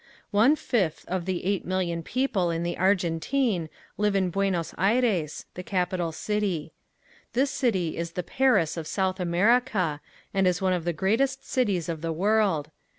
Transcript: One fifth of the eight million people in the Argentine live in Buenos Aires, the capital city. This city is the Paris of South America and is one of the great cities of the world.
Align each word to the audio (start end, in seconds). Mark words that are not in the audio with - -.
One 0.31 0.55
fifth 0.55 1.05
of 1.07 1.25
the 1.25 1.45
eight 1.45 1.63
million 1.63 2.01
people 2.01 2.49
in 2.49 2.63
the 2.63 2.75
Argentine 2.75 3.69
live 3.99 4.15
in 4.15 4.31
Buenos 4.31 4.73
Aires, 4.75 5.45
the 5.53 5.61
capital 5.61 6.11
city. 6.11 6.73
This 7.33 7.51
city 7.51 7.97
is 7.97 8.13
the 8.13 8.23
Paris 8.23 8.77
of 8.77 8.87
South 8.87 9.19
America 9.19 10.01
and 10.33 10.47
is 10.47 10.59
one 10.59 10.73
of 10.73 10.85
the 10.85 10.91
great 10.93 11.21
cities 11.29 11.87
of 11.87 12.01
the 12.01 12.11
world. 12.11 12.71